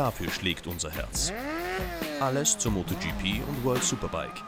[0.00, 1.30] Dafür schlägt unser Herz.
[2.20, 4.42] Alles zur MotoGP und World Superbike.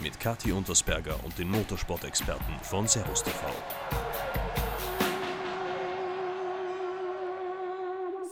[0.00, 3.40] Mit Kathi Untersberger und den Motorsport-Experten von Servus TV.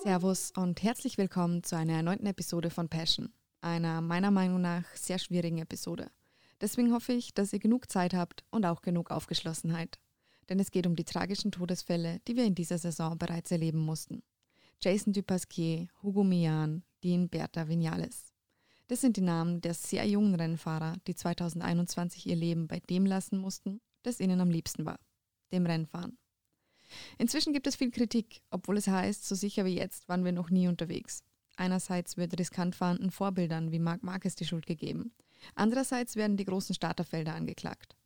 [0.05, 3.33] Servus und herzlich willkommen zu einer erneuten Episode von Passion.
[3.61, 6.13] Einer meiner Meinung nach sehr schwierigen Episode.
[6.61, 9.99] Deswegen hoffe ich, dass ihr genug Zeit habt und auch genug Aufgeschlossenheit.
[10.49, 14.23] Denn es geht um die tragischen Todesfälle, die wir in dieser Saison bereits erleben mussten.
[14.81, 18.33] Jason Dupasquier, Hugo Mian, Dean Berta Vinales.
[18.87, 23.39] Das sind die Namen der sehr jungen Rennfahrer, die 2021 ihr Leben bei dem lassen
[23.39, 25.01] mussten, das ihnen am liebsten war,
[25.51, 26.17] dem Rennfahren.
[27.19, 30.49] Inzwischen gibt es viel Kritik, obwohl es heißt, so sicher wie jetzt waren wir noch
[30.49, 31.25] nie unterwegs.
[31.57, 35.13] Einerseits wird riskant fahrenden Vorbildern wie Marc Marquez die Schuld gegeben.
[35.57, 37.97] Andererseits werden die großen Starterfelder angeklagt.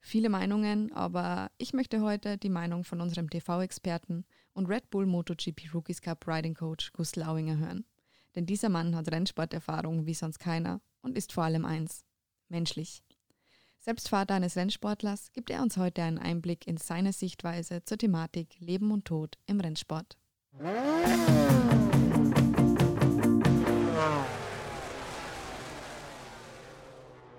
[0.00, 5.74] Viele Meinungen, aber ich möchte heute die Meinung von unserem TV-Experten und Red Bull MotoGP
[5.74, 7.84] Rookies Cup Riding Coach Gus Lauinger hören.
[8.34, 12.04] Denn dieser Mann hat Rennsporterfahrung wie sonst keiner und ist vor allem eins:
[12.48, 13.02] menschlich.
[13.78, 18.60] Selbst Vater eines Rennsportlers gibt er uns heute einen Einblick in seine Sichtweise zur Thematik
[18.60, 20.16] Leben und Tod im Rennsport.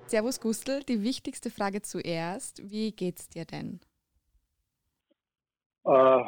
[0.07, 2.69] Servus Gustl, die wichtigste Frage zuerst.
[2.69, 3.79] Wie geht's dir denn?
[5.85, 6.23] Äh,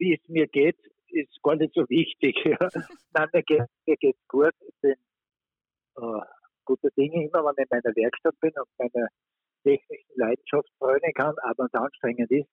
[0.00, 2.34] wie es mir geht, ist gar nicht so wichtig.
[3.12, 4.52] Nein, mir geht mir geht's gut.
[4.66, 4.94] Ich bin
[5.96, 6.20] äh,
[6.64, 9.08] gute Dinge immer, wenn ich in meiner Werkstatt bin und meine
[9.62, 12.48] technischen Leidenschaft freuen kann, aber es anstrengend ist,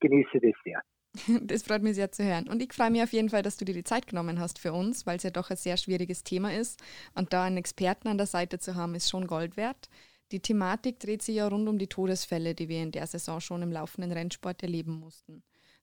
[0.00, 0.82] genieße das sehr.
[1.46, 2.48] Das freut mich sehr zu hören.
[2.48, 4.72] Und ich freue mich auf jeden Fall, dass du dir die Zeit genommen hast für
[4.72, 6.82] uns, weil es ja doch ein sehr schwieriges Thema ist.
[7.14, 9.88] Und da einen Experten an der Seite zu haben, ist schon Gold wert.
[10.30, 13.60] Die Thematik dreht sich ja rund um die Todesfälle, die wir in der Saison schon
[13.60, 15.42] im laufenden Rennsport erleben mussten.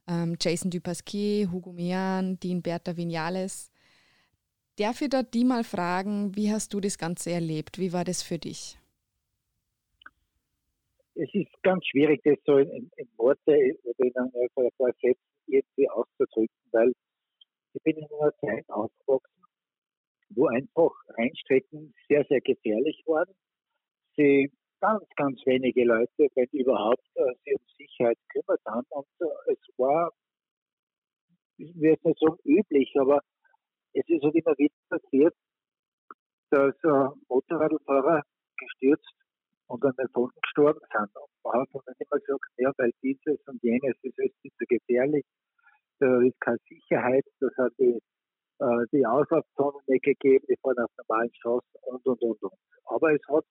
[0.09, 3.72] Ähm, Jason Dupasquier, Hugo Mean, Dean Berta Vinales.
[4.78, 7.78] Darf ich dort die mal fragen, wie hast du das Ganze erlebt?
[7.78, 8.78] Wie war das für dich?
[11.16, 15.90] Es ist ganz schwierig, das so in, in Worte oder in ein paar Sätzen irgendwie
[15.90, 16.94] auszudrücken, weil
[17.74, 19.44] ich bin in einer Zeit aufgewachsen,
[20.30, 23.30] wo einfach Rennstrecken sehr, sehr gefährlich waren
[24.20, 28.88] sie ganz, ganz wenige Leute, wenn überhaupt, äh, sich um Sicherheit kümmert haben.
[28.90, 30.12] Und äh, es war,
[31.57, 33.22] ich will jetzt nicht so üblich, aber
[33.94, 35.35] es ist halt immer wieder passiert,
[36.51, 38.23] dass äh, Motorradfahrer
[38.57, 39.13] gestürzt
[39.67, 41.16] und an den Folgen gestorben sind.
[41.16, 44.66] Und man hat dann immer gesagt, ja, weil dieses und jenes ist alles nicht so
[44.67, 45.25] gefährlich,
[46.00, 48.00] da ist keine Sicherheit, das hat die,
[48.59, 52.53] äh, die Auslaufzonen nicht gegeben, die fahren auf normalen Straßen und, und, und, und.
[52.85, 53.46] Aber es hat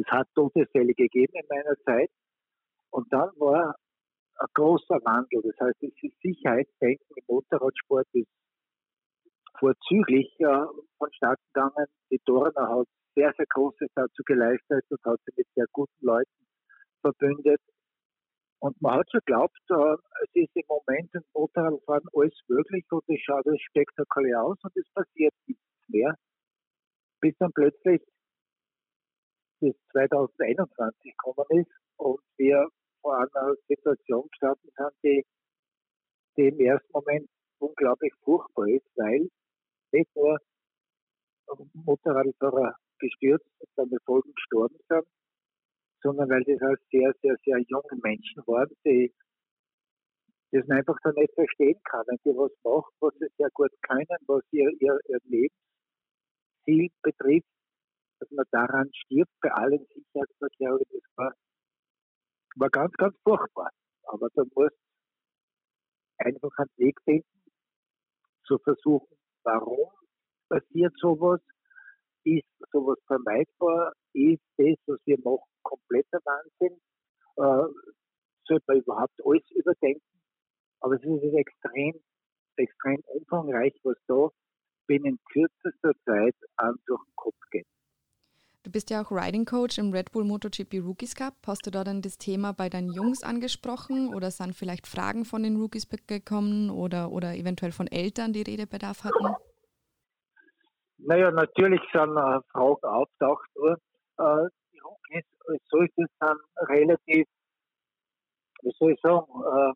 [0.00, 2.10] es hat Todesfälle gegeben in meiner Zeit.
[2.90, 3.76] Und dann war
[4.38, 5.42] ein großer Wandel.
[5.42, 8.28] Das heißt, das Sicherheitsdenken im Motorradsport ist
[9.58, 10.64] vorzüglich äh,
[10.98, 11.86] vonstatten gegangen.
[12.10, 16.46] Die Dorner hat sehr, sehr Großes dazu geleistet und hat sich mit sehr guten Leuten
[17.02, 17.60] verbündet.
[18.60, 23.04] Und man hat schon geglaubt, äh, es ist im Moment im Motorradfahren alles möglich und
[23.08, 26.14] es schaut alles spektakulär aus und es passiert nichts mehr.
[27.20, 28.02] Bis dann plötzlich
[29.60, 32.68] bis 2021 gekommen ist und wir
[33.02, 35.26] vor einer Situation gestanden sind, die,
[36.36, 37.28] die im ersten Moment
[37.58, 39.28] unglaublich furchtbar ist, weil
[39.92, 40.38] nicht nur
[41.74, 45.06] Motorradfahrer gestürzt und dann Folgen gestorben sind,
[46.02, 49.12] sondern weil das auch sehr, sehr, sehr junge Menschen waren, die
[50.52, 54.42] das einfach dann nicht verstehen können, die was machen, was sie sehr gut können, was
[54.52, 57.46] ihr, ihr, ihr Lebensziel betrifft
[58.20, 61.32] dass man daran stirbt bei allen Sicherheitsverkehren, das war,
[62.56, 63.70] war ganz, ganz furchtbar.
[64.04, 64.72] Aber da muss
[66.18, 67.26] einfach einen Weg finden,
[68.44, 69.90] zu versuchen, warum
[70.48, 71.40] passiert sowas,
[72.24, 76.80] ist sowas vermeidbar, ist das, was wir machen, kompletter Wahnsinn,
[77.36, 77.72] äh,
[78.46, 80.20] sollte man überhaupt alles überdenken,
[80.80, 82.00] aber es ist extrem,
[82.56, 84.28] extrem umfangreich, was da
[84.86, 87.66] binnen kürzester Zeit an durch den Kopf geht.
[88.62, 91.34] Du bist ja auch Riding Coach im Red Bull MotoGP Rookies Cup.
[91.46, 95.42] Hast du da dann das Thema bei deinen Jungs angesprochen oder sind vielleicht Fragen von
[95.42, 99.34] den Rookies gekommen oder, oder eventuell von Eltern, die Redebedarf hatten?
[100.98, 107.26] Naja, natürlich sind äh, Fragen auftaucht, äh, die Rookies als solches sind relativ,
[108.60, 109.72] wie soll ich sagen, äh,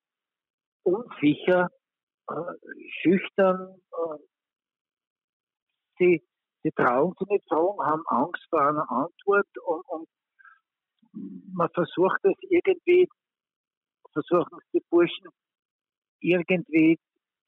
[0.83, 1.71] unsicher,
[2.29, 2.35] äh,
[3.01, 3.81] schüchtern.
[3.93, 4.19] Äh,
[5.97, 6.23] sie
[6.65, 10.09] die trauen sich nicht fragen, haben Angst vor einer Antwort und, und
[11.53, 13.09] man versucht es irgendwie,
[14.13, 15.29] versuchen es die Burschen
[16.21, 16.99] irgendwie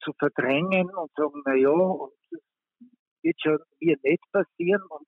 [0.03, 1.73] zu verdrängen und sagen, na ja,
[2.31, 2.41] das
[3.23, 4.83] wird schon mir nicht passieren.
[4.91, 5.07] Und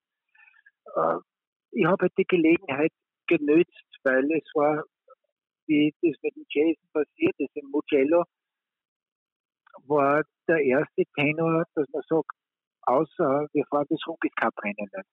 [0.96, 1.18] äh,
[1.72, 2.92] ich habe halt die Gelegenheit
[3.26, 4.84] genützt, weil es war,
[5.66, 8.24] wie das mit dem Jason passiert ist, im Mugello,
[9.86, 12.37] war der erste Tenor, dass man sagt,
[12.88, 15.08] außer wir fahren das Rookies Cup Rennen nicht.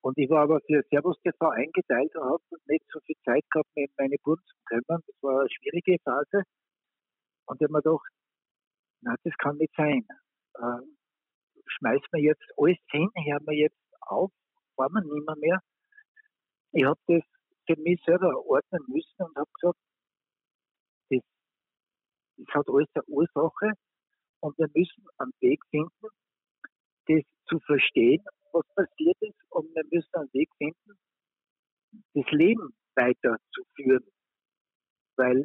[0.00, 3.68] Und ich war aber für Servus TV eingeteilt und habe nicht so viel Zeit gehabt,
[3.76, 5.02] mir meine Buben zu kümmern.
[5.06, 6.44] Das war eine schwierige Phase.
[7.46, 8.08] Und ich habe mir gedacht,
[9.02, 10.06] na, das kann nicht sein.
[10.58, 10.96] Ähm,
[11.66, 14.30] schmeißen wir jetzt alles hin, hören wir jetzt auf,
[14.76, 15.60] fahren wir nimmer mehr.
[16.72, 17.22] Ich habe das
[17.66, 19.78] für mich selber ordnen müssen und habe gesagt,
[21.10, 21.20] das,
[22.36, 23.72] das hat alles eine Ursache
[24.40, 26.08] und wir müssen einen Weg finden,
[27.06, 30.98] das zu verstehen, was passiert ist und wir müssen einen Weg finden,
[32.14, 34.04] das Leben weiterzuführen.
[35.16, 35.44] Weil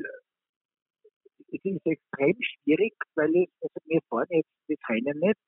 [1.48, 5.40] es ist extrem schwierig, weil es, also wir fahren jetzt das Rennen nicht,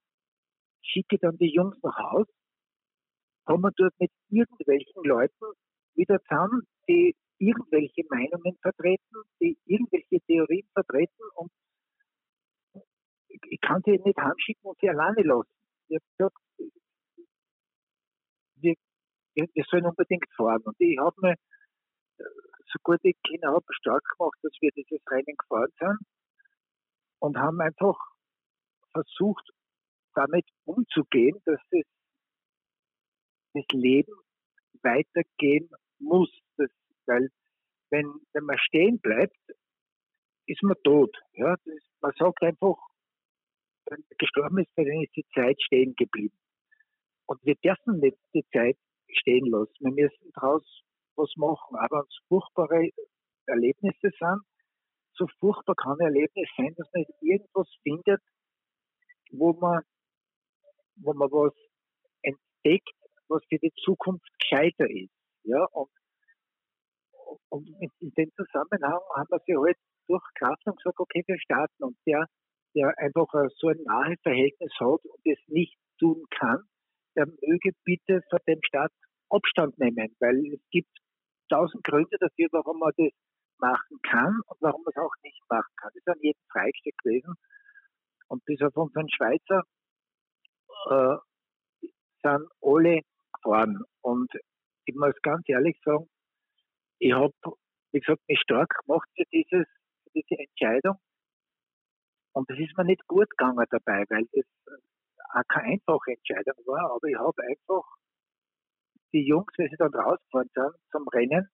[0.82, 2.28] schicke dann die Jungs nach Haus,
[3.46, 5.46] kommen dort mit irgendwelchen Leuten
[5.96, 11.52] wieder zusammen, die irgendwelche Meinungen vertreten, die irgendwelche Theorien vertreten und
[13.50, 15.50] ich kann sie nicht heimschicken und sie alleine lassen.
[15.88, 16.38] Ich habe gesagt,
[19.36, 20.62] wir, sollen unbedingt fahren.
[20.64, 21.36] Und ich habe mir,
[22.18, 26.00] so gut ich Kinder habe, stark gemacht, dass wir dieses Rennen gefahren sind
[27.20, 27.98] und haben einfach
[28.92, 29.50] versucht,
[30.14, 31.86] damit umzugehen, dass es
[33.54, 34.14] das Leben
[34.82, 36.30] weitergehen muss.
[36.58, 36.70] Das,
[37.06, 37.30] weil
[37.90, 39.38] wenn, wenn man stehen bleibt,
[40.48, 41.16] ist man tot.
[41.34, 42.78] Ja, das, man sagt einfach,
[44.18, 46.38] gestorben ist, dann ist die Zeit stehen geblieben.
[47.28, 48.78] Und wir dürfen nicht die Zeit
[49.10, 49.74] stehen lassen.
[49.80, 50.64] Wir müssen daraus
[51.16, 51.76] was machen.
[51.78, 52.90] Aber wenn es furchtbare
[53.48, 54.42] Erlebnisse sind,
[55.18, 58.22] so furchtbar kann ein Erlebnis sein, dass man irgendwas findet,
[59.32, 59.82] wo man,
[60.98, 61.54] wo man was
[62.22, 62.92] entdeckt,
[63.28, 65.14] was für die Zukunft gescheiter ist.
[65.44, 65.90] Ja, und,
[67.50, 69.78] und in dem Zusammenhang haben wir sie halt
[70.08, 71.84] durch Kraft und gesagt, okay, wir starten.
[71.84, 72.28] Und der,
[72.76, 73.28] der einfach
[73.58, 76.64] so ein nahes Verhältnis hat und es nicht tun kann,
[77.16, 78.92] der möge bitte von dem Staat
[79.30, 80.90] Abstand nehmen, weil es gibt
[81.50, 83.12] tausend Gründe dafür, warum man das
[83.58, 85.90] machen kann und warum man es auch nicht machen kann.
[85.94, 87.36] Das ist an jedem freigestellt gewesen.
[88.28, 89.64] Und bis auf unseren Schweizer
[90.90, 91.18] äh,
[92.22, 93.02] sind alle
[93.34, 93.84] gefahren.
[94.02, 94.32] Und
[94.86, 96.08] ich muss ganz ehrlich sagen,
[97.00, 97.34] ich habe,
[97.92, 99.68] wie gesagt, mich stark gemacht für, dieses,
[100.04, 100.98] für diese Entscheidung.
[102.36, 104.46] Und es ist mir nicht gut gegangen dabei, weil es
[105.34, 107.84] auch keine einfache Entscheidung war, aber ich habe einfach
[109.14, 111.48] die Jungs, wenn sie dann rausgefahren sind zum Rennen,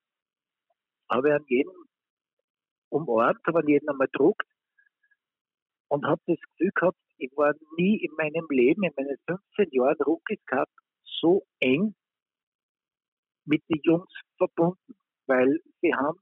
[1.08, 1.72] habe ich an jeden
[2.90, 4.48] umarmt, habe an jeden einmal gedruckt
[5.90, 10.02] und habe das Gefühl gehabt, ich war nie in meinem Leben, in meinen 15 Jahren
[10.02, 10.74] Rookies gehabt,
[11.04, 11.94] so eng
[13.46, 14.96] mit den Jungs verbunden,
[15.28, 16.20] weil sie haben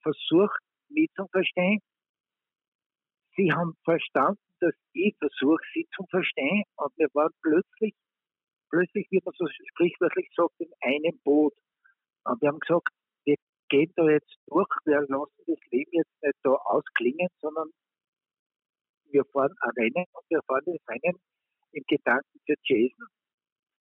[0.00, 1.82] versucht, mich zu verstehen.
[3.36, 7.94] Sie haben verstanden, dass ich versuche, sie zu verstehen und wir waren plötzlich,
[8.70, 11.54] plötzlich, wie man so sprichwörtlich sagt, in einem Boot.
[12.24, 12.88] Und wir haben gesagt,
[13.24, 13.36] wir
[13.68, 17.70] gehen da jetzt durch, wir lassen das Leben jetzt nicht da ausklingen, sondern
[19.10, 21.18] wir fahren ein Rennen und wir fahren das Rennen
[21.72, 23.06] im Gedanken für Jason,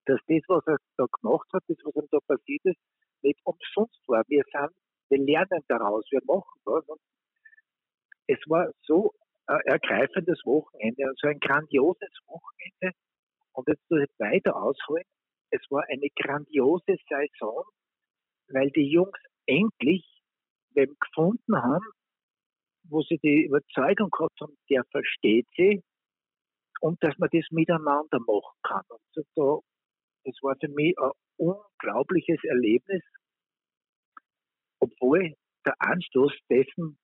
[0.06, 2.80] dass das, was er da gemacht hat, das, was ihm da passiert ist,
[3.22, 4.24] nicht umsonst war.
[4.28, 4.72] Wir sind,
[5.10, 6.86] wir lernen daraus, wir machen was.
[6.88, 7.00] Und
[8.28, 9.14] es war so
[9.48, 12.98] ergreifendes Wochenende und so ein grandioses Wochenende.
[13.54, 15.04] Und jetzt soll ich weiter ausholen.
[15.52, 17.64] Es war eine grandiose Saison,
[18.50, 20.06] weil die Jungs endlich
[20.74, 21.86] wem gefunden haben,
[22.86, 25.84] wo sie die Überzeugung gehabt haben, der versteht sie
[26.82, 28.84] und dass man das miteinander machen kann.
[28.90, 29.60] Und so da
[30.26, 33.04] das war für mich ein unglaubliches Erlebnis,
[34.80, 35.36] obwohl
[35.66, 36.98] der Anstoß dessen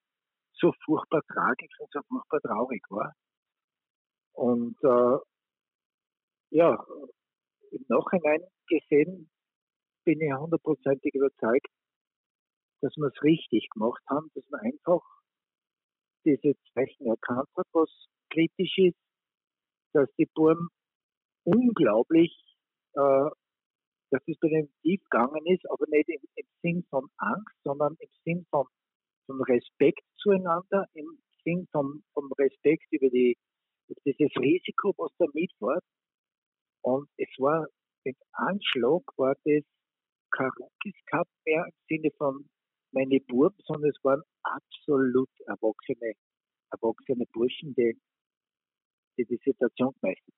[0.59, 3.13] so furchtbar tragisch und so furchtbar traurig war.
[4.33, 5.19] Und äh,
[6.51, 6.85] ja,
[7.71, 9.29] im Nachhinein gesehen
[10.05, 11.67] bin ich hundertprozentig überzeugt,
[12.81, 15.01] dass wir es richtig gemacht haben, dass man einfach
[16.25, 17.89] diese Zeichen erkannt hat, was
[18.31, 18.97] kritisch ist,
[19.93, 20.69] dass die Burm
[21.43, 22.35] unglaublich
[22.93, 23.29] äh,
[24.11, 27.95] dass es bei dem tief gegangen ist, aber nicht im, im Sinn von Angst, sondern
[27.99, 28.65] im Sinn von,
[29.29, 33.37] von Respekt zueinander, im Sinn von, vom Respekt über, die,
[34.05, 35.83] dieses Risiko, was da mitfährt.
[36.81, 37.67] Und es war,
[38.05, 39.63] im Anschlag war das
[40.31, 42.49] kein Rookies Cup mehr im Sinne von
[42.91, 46.13] meine Buben, sondern es waren absolut Erwachsene
[46.71, 47.99] erwachsene Burschen, die
[49.17, 50.35] die, die Situation gemeistert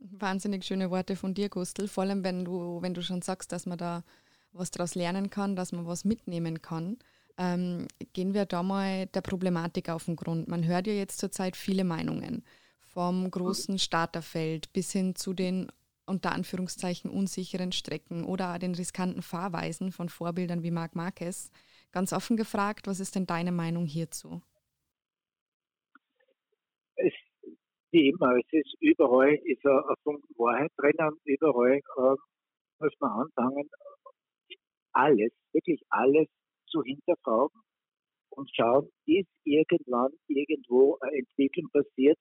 [0.00, 1.88] Wahnsinnig schöne Worte von dir, Gustl.
[1.88, 4.04] Vor allem, wenn du, wenn du schon sagst, dass man da
[4.52, 6.98] was daraus lernen kann, dass man was mitnehmen kann.
[7.38, 10.48] Ähm, gehen wir da mal der Problematik auf den Grund.
[10.48, 12.44] Man hört ja jetzt zurzeit viele Meinungen.
[12.80, 15.70] Vom großen Starterfeld bis hin zu den
[16.08, 21.52] unter Anführungszeichen unsicheren Strecken oder den riskanten Fahrweisen von Vorbildern wie Marc Marquez.
[21.92, 24.40] Ganz offen gefragt, was ist denn deine Meinung hierzu?
[26.96, 27.12] Es,
[27.92, 32.16] wie immer, es ist überall ist eine Funken Wahrheit drinnen, überall äh,
[32.80, 33.70] muss man anfangen,
[34.92, 36.26] alles, wirklich alles
[36.70, 37.60] zu hinterfragen
[38.30, 42.18] und schauen, ist irgendwann irgendwo eine Entwicklung passiert,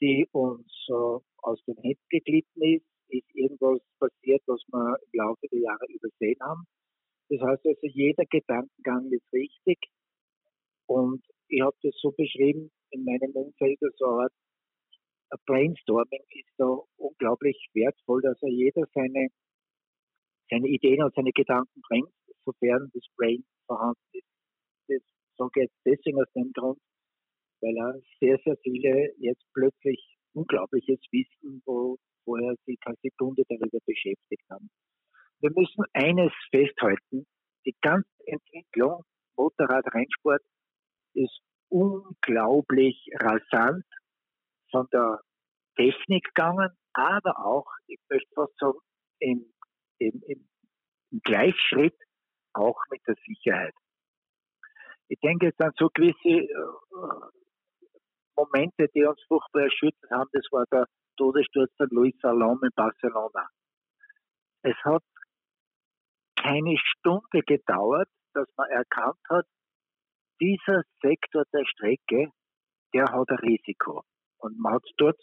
[0.00, 5.46] die uns äh, aus den Händen geglitten ist, ist irgendwas passiert, was wir im Laufe
[5.50, 6.64] der Jahre übersehen haben.
[7.30, 9.78] Das heißt also, jeder Gedankengang ist richtig
[10.86, 14.32] und ich habe das so beschrieben in meinem Umfeld, so eine Art
[15.46, 19.28] Brainstorming ist da unglaublich wertvoll, dass er jeder seine,
[20.50, 22.08] seine Ideen und seine Gedanken bringt,
[22.48, 24.24] sofern das Brain vorhanden ist.
[24.88, 25.02] Das
[25.36, 26.78] sage ich jetzt deswegen aus dem Grund,
[27.60, 33.78] weil er sehr, sehr viele jetzt plötzlich unglaubliches Wissen, wo vorher sie keine Sekunde darüber
[33.86, 34.70] beschäftigt haben.
[35.40, 37.26] Wir müssen eines festhalten,
[37.64, 39.04] die ganze Entwicklung
[39.36, 40.42] Motorrad-Rennsport
[41.14, 43.84] ist unglaublich rasant
[44.70, 45.20] von der
[45.76, 48.78] Technik gegangen, aber auch, ich möchte fast sagen,
[49.20, 49.52] im,
[49.98, 50.48] im, im
[51.22, 51.96] Gleichschritt
[52.54, 53.74] auch mit der Sicherheit.
[55.08, 56.48] Ich denke jetzt an so gewisse äh,
[58.36, 60.28] Momente, die uns furchtbar erschüttert haben.
[60.32, 60.86] Das war der
[61.16, 63.48] Todessturz von Luis Salom in Barcelona.
[64.62, 65.02] Es hat
[66.36, 69.46] keine Stunde gedauert, dass man erkannt hat,
[70.40, 72.30] dieser Sektor der Strecke,
[72.94, 74.04] der hat ein Risiko.
[74.38, 75.20] Und man hat dort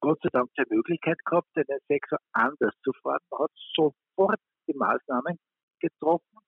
[0.00, 3.20] Gott sei Dank die Möglichkeit gehabt, den Sektor anders zu fahren.
[3.30, 5.38] Man hat sofort die Maßnahmen
[5.80, 6.38] getroffen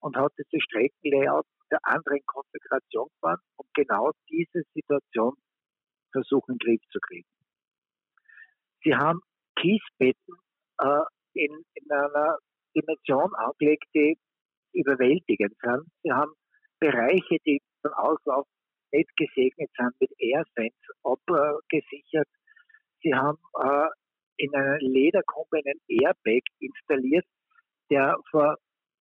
[0.00, 5.34] und hat diese Streckenlayout der anderen Konfiguration gefahren, um genau diese Situation
[6.12, 7.28] versuchen in den Griff zu kriegen.
[8.84, 9.20] Sie haben
[9.56, 10.36] Kiesbetten
[10.78, 11.02] äh,
[11.34, 12.38] in, in einer
[12.74, 14.16] Dimension angelegt, die
[14.72, 15.84] überwältigend sind.
[16.02, 16.32] Sie haben
[16.78, 18.46] Bereiche, die von Auslauf
[18.92, 22.28] nicht gesegnet sind, mit Airsense abgesichert.
[23.02, 23.88] Sie haben äh,
[24.36, 27.24] in einer Lederkombi einen Airbag installiert,
[27.90, 28.56] der vor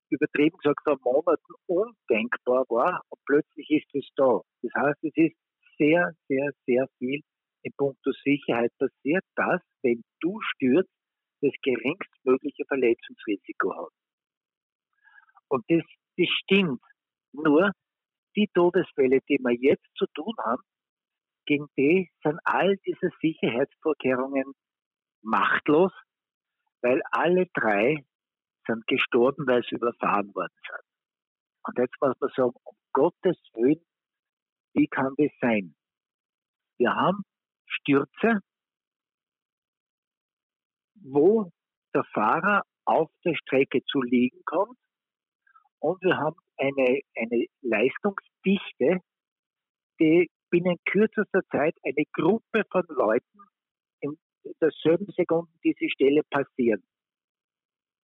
[0.09, 4.41] übertrieben gesagt vor Monaten undenkbar war und plötzlich ist es da.
[4.61, 5.35] Das heißt, es ist
[5.77, 7.21] sehr, sehr, sehr viel
[7.63, 10.91] in puncto Sicherheit passiert, dass, wenn du stürzt,
[11.41, 13.93] das geringstmögliche Verletzungsrisiko hat.
[15.47, 15.83] Und das,
[16.17, 16.81] das stimmt.
[17.33, 17.71] Nur
[18.35, 20.61] die Todesfälle, die wir jetzt zu tun haben,
[21.45, 24.53] gegen die sind all diese Sicherheitsvorkehrungen
[25.21, 25.91] machtlos,
[26.81, 28.03] weil alle drei
[28.67, 30.85] sind gestorben, weil sie überfahren worden sind.
[31.63, 33.85] Und jetzt muss man sagen, um Gottes Willen,
[34.73, 35.75] wie kann das sein?
[36.77, 37.23] Wir haben
[37.65, 38.39] Stürze,
[40.95, 41.51] wo
[41.93, 44.77] der Fahrer auf der Strecke zu liegen kommt
[45.79, 48.99] und wir haben eine, eine Leistungsdichte,
[49.99, 53.39] die binnen kürzester Zeit eine Gruppe von Leuten
[54.01, 54.17] in
[54.61, 56.83] derselben Sekunde diese Stelle passieren.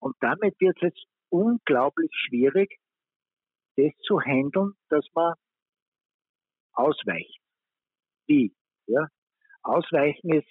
[0.00, 0.94] Und damit wird es
[1.28, 2.78] unglaublich schwierig,
[3.76, 5.34] das zu handeln, dass man
[6.72, 7.38] ausweicht.
[8.26, 8.52] Wie?
[8.86, 9.06] Ja?
[9.62, 10.48] Ausweichen ist,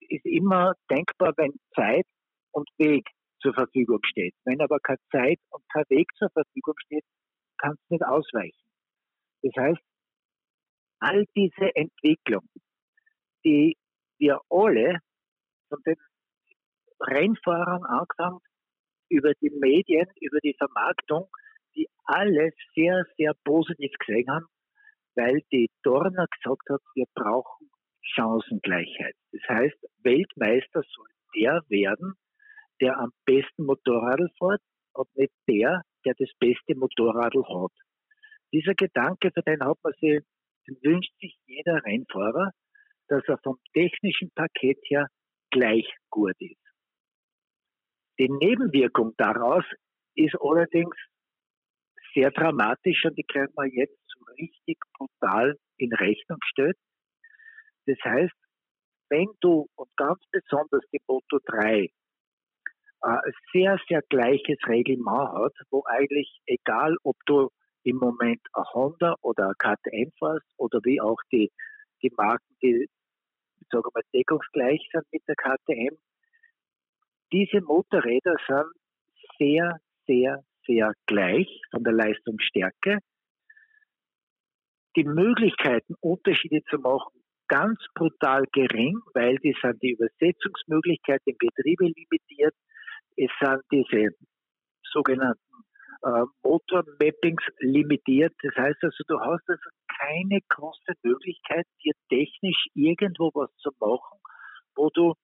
[0.00, 2.06] ist immer denkbar, wenn Zeit
[2.52, 3.08] und Weg
[3.40, 4.34] zur Verfügung steht.
[4.44, 7.04] Wenn aber keine Zeit und kein Weg zur Verfügung steht,
[7.58, 8.58] kannst du nicht ausweichen.
[9.42, 9.80] Das heißt,
[11.00, 12.48] all diese Entwicklung,
[13.44, 13.76] die
[14.18, 14.98] wir alle
[15.68, 15.96] von den
[17.00, 18.40] Rennfahrern angefangen,
[19.08, 21.28] über die Medien, über die Vermarktung,
[21.74, 24.46] die alle sehr, sehr positiv gesehen haben,
[25.14, 27.70] weil die Dorner gesagt hat, wir brauchen
[28.14, 29.14] Chancengleichheit.
[29.32, 32.14] Das heißt, Weltmeister soll der werden,
[32.80, 34.62] der am besten Motorradl fährt
[34.94, 37.72] und nicht der, der das beste Motorradl hat.
[38.52, 40.20] Dieser Gedanke, für den hat man sich,
[40.66, 42.50] den wünscht sich jeder Rennfahrer,
[43.08, 45.08] dass er vom technischen Paket her
[45.50, 46.57] gleich gut ist.
[48.18, 49.64] Die Nebenwirkung daraus
[50.14, 50.96] ist allerdings
[52.14, 53.98] sehr dramatisch und die können wir jetzt
[54.38, 56.74] richtig brutal in Rechnung stellen.
[57.86, 58.34] Das heißt,
[59.08, 61.88] wenn du und ganz besonders die Moto 3
[63.02, 67.50] äh, sehr, sehr gleiches Reglement hat, wo eigentlich egal, ob du
[67.84, 71.50] im Moment ein Honda oder ein KTM fährst oder wie auch die,
[72.02, 72.88] die Marken, die
[73.70, 75.96] sagen wir deckungsgleich sind mit der KTM.
[77.32, 78.66] Diese Motorräder sind
[79.38, 82.98] sehr, sehr, sehr gleich von der Leistungsstärke.
[84.96, 91.84] Die Möglichkeiten, Unterschiede zu machen, ganz brutal gering, weil die sind die Übersetzungsmöglichkeiten im Betriebe
[91.84, 92.54] limitiert.
[93.16, 94.14] Es sind diese
[94.92, 95.40] sogenannten
[96.02, 98.34] äh, Motor-Mappings limitiert.
[98.42, 99.70] Das heißt also, du hast also
[100.00, 104.18] keine große Möglichkeit, dir technisch irgendwo was zu machen,
[104.76, 105.14] wo du,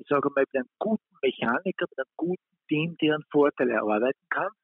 [0.00, 4.26] ich sage mal, mit einem guten Mechaniker, mit einem guten Team dir einen Vorteil erarbeiten
[4.30, 4.56] kannst.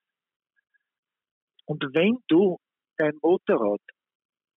[1.66, 2.59] Und wenn du
[2.97, 3.81] dein Motorrad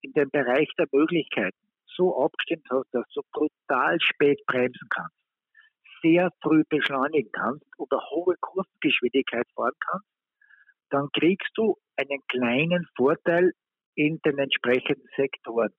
[0.02, 5.16] in dem Bereich der Möglichkeiten so abgestimmt hast, dass du brutal spät bremsen kannst,
[6.02, 10.08] sehr früh beschleunigen kannst oder hohe Kurvengeschwindigkeit fahren kannst,
[10.92, 13.52] dann kriegst du einen kleinen Vorteil
[13.96, 15.74] in den entsprechenden Sektoren.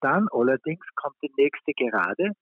[0.00, 2.32] Dann allerdings kommt die nächste Gerade.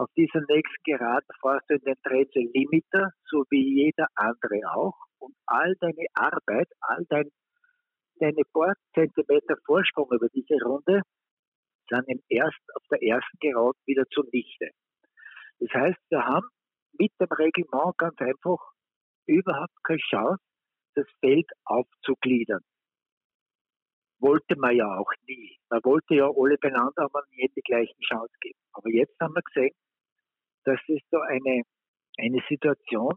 [0.00, 4.96] Auf dieser nächsten Gerade fährst du in den Drehzahl Limiter, so wie jeder andere auch.
[5.18, 7.28] Und all deine Arbeit, all dein,
[8.14, 11.02] deine paar Zentimeter Vorsprung über diese Runde
[11.90, 14.70] sind im ersten, auf der ersten Gerade wieder zunichte.
[15.58, 16.48] Das heißt, wir haben
[16.98, 18.72] mit dem Reglement ganz einfach
[19.26, 20.42] überhaupt keine Chance,
[20.94, 22.62] das Feld aufzugliedern.
[24.18, 25.58] Wollte man ja auch nie.
[25.68, 28.58] Man wollte ja alle beieinander, aber jedem die gleichen Chance geben.
[28.72, 29.74] Aber jetzt haben wir gesehen,
[30.64, 31.62] dass es so eine,
[32.18, 33.14] eine Situation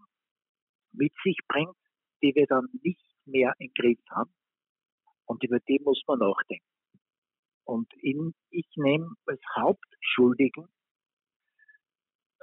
[0.92, 1.76] mit sich bringt,
[2.22, 4.34] die wir dann nicht mehr im Griff haben.
[5.26, 6.66] Und über die muss man nachdenken.
[7.66, 10.68] Und in, ich nehme als Hauptschuldigen,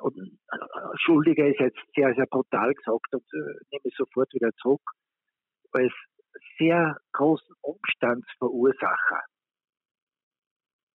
[0.01, 0.57] und äh,
[0.97, 4.81] Schuldiger ist jetzt sehr, sehr brutal gesagt und äh, nehme es sofort wieder zurück,
[5.73, 5.93] als
[6.59, 9.23] sehr großen Umstandsverursacher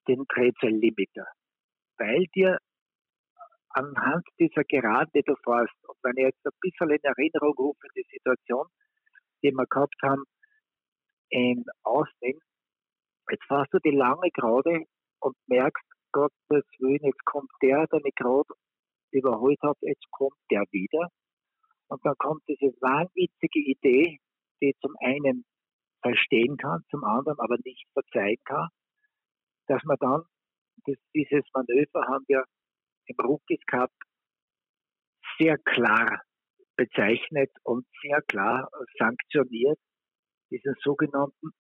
[0.08, 1.26] den Drehzahllimiter,
[1.98, 2.58] weil dir
[3.76, 7.88] anhand dieser Gerade, die du fährst, und wenn ich jetzt ein bisschen in Erinnerung rufe,
[7.96, 8.68] die Situation,
[9.44, 10.24] die wir gehabt haben
[11.30, 12.40] in Austin,
[13.30, 14.86] jetzt fährst du die lange Gerade
[15.20, 18.54] und merkst, Gottes Willen, jetzt kommt der, der mich gerade
[19.12, 21.10] überholt hat, jetzt kommt der wieder.
[21.88, 24.20] Und dann kommt diese wahnwitzige Idee,
[24.62, 25.44] die zum einen
[26.02, 28.70] verstehen kann, zum anderen aber nicht verzeihen kann,
[29.68, 30.24] dass man dann,
[30.86, 32.46] das, dieses Manöver haben wir
[33.08, 33.92] im Rookies Cup
[35.40, 36.22] sehr klar
[36.76, 39.80] bezeichnet und sehr klar sanktioniert,
[40.52, 41.52] diesen sogenannten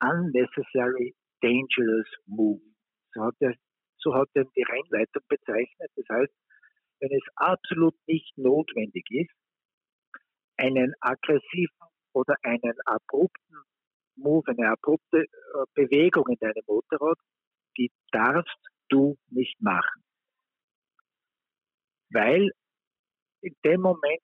[0.00, 2.62] unnecessary dangerous move.
[3.14, 3.54] So hat, er,
[3.98, 5.90] so hat er die Rennleitung bezeichnet.
[5.96, 6.32] Das heißt,
[7.00, 9.34] wenn es absolut nicht notwendig ist,
[10.56, 13.56] einen aggressiven oder einen abrupten
[14.16, 15.26] Move, eine abrupte äh,
[15.74, 17.18] Bewegung in deinem Motorrad,
[17.76, 20.02] die darfst du nicht machen.
[22.10, 22.50] Weil
[23.40, 24.22] in dem Moment,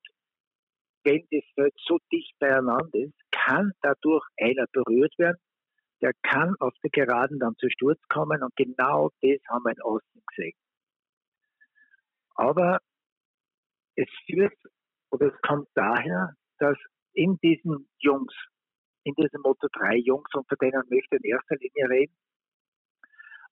[1.05, 5.39] wenn das Feld so dicht beieinander ist, kann dadurch einer berührt werden,
[6.01, 9.83] der kann auf der Geraden dann zu Sturz kommen und genau das haben wir in
[9.83, 10.57] Osten gesehen.
[12.35, 12.79] Aber
[13.97, 14.55] es führt
[15.11, 16.77] oder es kommt daher, dass
[17.15, 18.33] in diesen Jungs,
[19.05, 22.15] in diesen Moto 3 Jungs, unter denen möchte ich in erster Linie reden,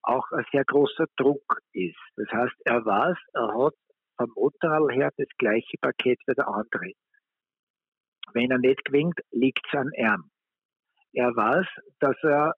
[0.07, 1.97] auch ein sehr großer Druck ist.
[2.17, 3.75] Das heißt, er weiß, er hat
[4.17, 6.93] vom Motorrad her das gleiche Paket wie der andere.
[8.33, 10.31] Wenn er nicht gewinnt, liegt es an ihm.
[11.13, 11.67] Er weiß,
[12.01, 12.55] dass er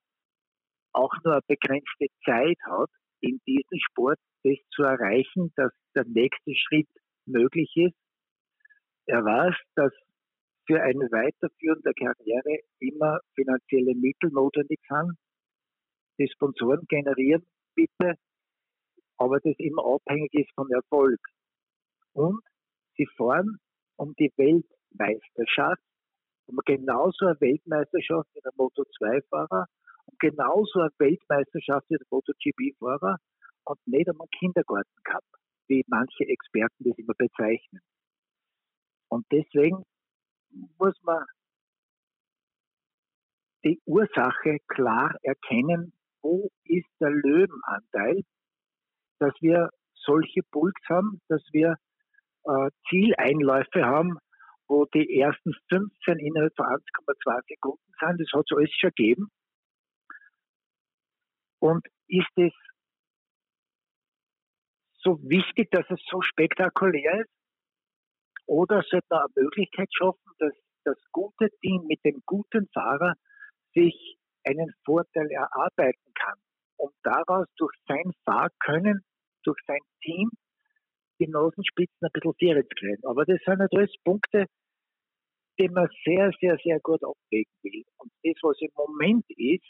[0.93, 6.55] auch nur eine begrenzte Zeit hat, in diesem Sport das zu erreichen, dass der nächste
[6.55, 6.89] Schritt
[7.27, 7.97] möglich ist.
[9.07, 9.93] Er weiß, dass
[10.67, 15.17] für eine Weiterführung der Karriere immer finanzielle Mittel notwendig sind.
[16.19, 18.15] Die Sponsoren generieren bitte,
[19.17, 21.21] aber das immer abhängig ist vom Erfolg.
[22.13, 22.41] Und
[22.97, 23.59] sie fahren
[23.97, 25.83] um die Weltmeisterschaft,
[26.47, 29.67] um genauso eine Weltmeisterschaft wie der Moto2-Fahrer,
[30.07, 33.19] um genauso eine Weltmeisterschaft wie der MotoGP-Fahrer
[33.65, 35.25] und nicht um einen Kindergarten-Cup,
[35.69, 37.81] wie manche Experten das immer bezeichnen.
[39.09, 39.85] Und deswegen
[40.79, 41.25] muss man
[43.65, 48.23] die Ursache klar erkennen, wo ist der Löwenanteil,
[49.19, 51.77] dass wir solche Pulks haben, dass wir
[52.45, 54.19] äh, Zieleinläufe haben,
[54.69, 58.21] wo die ersten 15 innerhalb von 1,2 Sekunden sind.
[58.21, 59.29] Das hat es alles schon gegeben.
[61.61, 62.53] Und ist es
[65.03, 67.31] so wichtig, dass es so spektakulär ist?
[68.47, 70.55] Oder sollte man eine Möglichkeit schaffen, dass
[70.85, 73.15] das gute Team mit dem guten Fahrer
[73.75, 74.18] sich
[74.49, 76.39] einen Vorteil erarbeiten kann
[76.77, 79.01] und daraus durch sein Fahrkönnen,
[79.45, 80.31] durch sein Team
[81.21, 83.05] die Nasenspitzen ein bisschen Tiere zu kriegen.
[83.05, 84.47] Aber das sind natürlich Punkte,
[85.59, 87.85] die man sehr, sehr, sehr gut abwägen will.
[87.99, 89.69] Und das, was im Moment ist,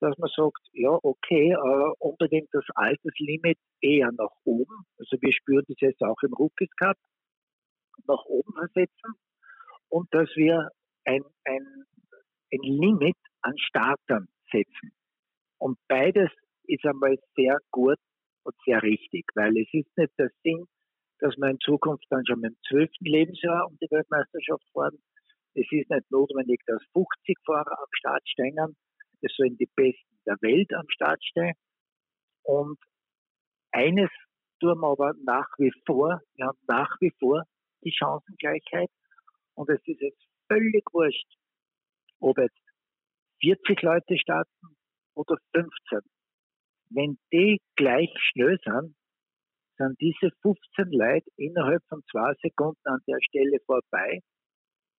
[0.00, 4.84] dass man sagt, ja, okay, äh, unbedingt das Alterslimit eher nach oben.
[4.98, 6.96] Also wir spüren das jetzt auch im Rookies Cup,
[8.06, 9.12] nach oben versetzen
[9.88, 10.70] und dass wir
[11.04, 11.84] ein, ein,
[12.52, 14.92] ein Limit an Startern setzen.
[15.58, 16.30] Und beides
[16.64, 17.98] ist einmal sehr gut
[18.44, 20.66] und sehr richtig, weil es ist nicht der Sinn,
[21.18, 24.98] dass wir in Zukunft dann schon mit dem zwölften Lebensjahr um die Weltmeisterschaft fahren.
[25.54, 28.56] Es ist nicht notwendig, dass 50 Fahrer am Start stehen.
[29.20, 31.54] Es sollen die Besten der Welt am Start stehen.
[32.42, 32.78] Und
[33.72, 34.10] eines
[34.60, 37.44] tun wir aber nach wie vor, wir haben nach wie vor
[37.84, 38.90] die Chancengleichheit.
[39.54, 41.28] Und es ist jetzt völlig wurscht,
[42.20, 42.69] ob jetzt
[43.40, 44.76] 40 Leute starten
[45.14, 46.00] oder 15.
[46.90, 48.96] Wenn die gleich schnell sind,
[49.78, 54.20] sind diese 15 Leute innerhalb von zwei Sekunden an der Stelle vorbei,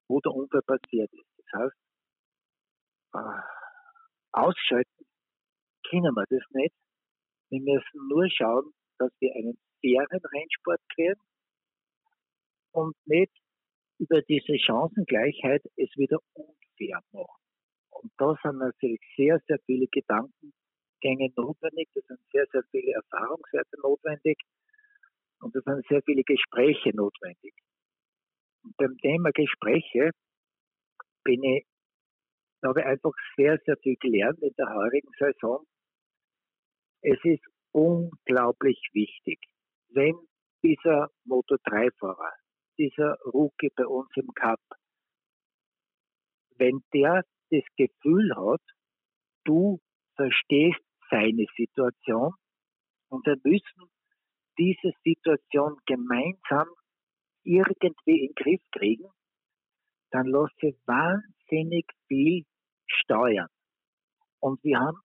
[0.07, 1.27] wo der Unfall passiert ist.
[1.37, 1.75] Das heißt,
[3.13, 3.41] äh,
[4.31, 5.05] ausschalten
[5.89, 6.73] können wir das nicht.
[7.49, 11.21] Wir müssen nur schauen, dass wir einen fairen Rennsport kriegen
[12.71, 13.31] und nicht
[13.99, 17.40] über diese Chancengleichheit es wieder unfair machen.
[17.91, 23.79] Und da sind natürlich sehr, sehr viele Gedankengänge notwendig, da sind sehr, sehr viele Erfahrungswerte
[23.81, 24.37] notwendig
[25.39, 27.53] und da sind sehr viele Gespräche notwendig.
[28.63, 30.11] Und beim Thema Gespräche
[31.23, 31.65] bin ich,
[32.63, 35.65] habe ich einfach sehr, sehr viel gelernt in der heurigen Saison.
[37.01, 39.39] Es ist unglaublich wichtig,
[39.89, 40.15] wenn
[40.63, 42.33] dieser Moto3-Fahrer,
[42.77, 44.59] dieser Rookie bei uns im Cup,
[46.57, 48.61] wenn der das Gefühl hat,
[49.45, 49.79] du
[50.15, 52.33] verstehst seine Situation
[53.09, 53.91] und wir müssen
[54.57, 56.67] diese Situation gemeinsam
[57.43, 59.09] irgendwie in den Griff kriegen,
[60.11, 62.45] dann lässt sich wahnsinnig viel
[62.87, 63.47] steuern.
[64.39, 64.99] Und wir haben,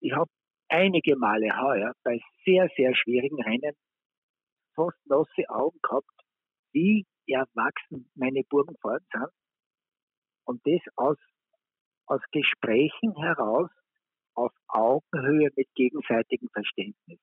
[0.00, 0.30] ich habe
[0.68, 3.74] einige Male heuer bei sehr, sehr schwierigen Rennen
[4.74, 6.06] fast nasse Augen gehabt,
[6.72, 9.30] wie erwachsen meine Burgen fahren sind.
[10.44, 11.18] Und das aus,
[12.08, 13.70] aus Gesprächen heraus
[14.34, 17.20] auf Augenhöhe mit gegenseitigem Verständnis.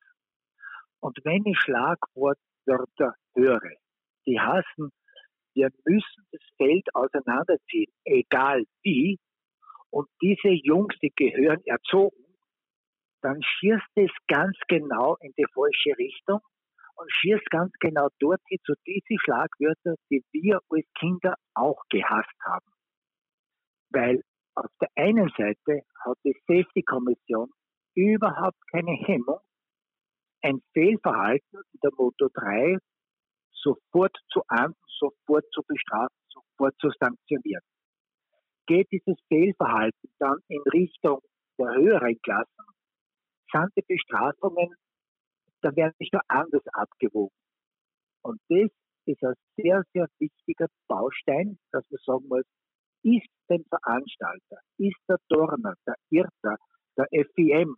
[0.99, 3.71] Und wenn ich Schlagwortwörter höre,
[4.25, 4.91] die heißen,
[5.53, 9.17] wir müssen das Feld auseinanderziehen, egal wie,
[9.89, 12.25] und diese Jungs, die gehören erzogen,
[13.21, 16.41] dann schießt es ganz genau in die falsche Richtung
[16.95, 22.65] und schießt ganz genau dort zu diesen Schlagwörter, die wir als Kinder auch gehasst haben.
[23.89, 24.21] Weil
[24.55, 27.49] auf der einen Seite hat die Safety-Kommission
[27.95, 29.39] überhaupt keine Hemmung,
[30.41, 32.77] ein Fehlverhalten in der Moto 3
[33.51, 37.63] sofort zu ahnden, sofort zu bestrafen, sofort zu sanktionieren.
[38.67, 41.21] Geht dieses Fehlverhalten dann in Richtung
[41.57, 42.65] der höheren Klassen,
[43.51, 44.75] sind die Bestrafungen,
[45.61, 47.35] da werden nicht nur anders abgewogen.
[48.21, 48.69] Und das
[49.05, 52.45] ist ein sehr, sehr wichtiger Baustein, dass man sagen muss,
[53.05, 56.57] ist der Veranstalter, ist der Dorner, der IRTA,
[56.97, 57.75] der FIM,